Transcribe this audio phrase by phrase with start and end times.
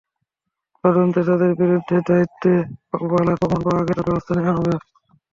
[0.83, 2.51] তদন্তে তাঁদের বিরুদ্ধে দায়িত্বে
[2.95, 4.73] অবহেলার প্রমাণ পাওয়া গেলে ব্যবস্থা নেওয়া হবে।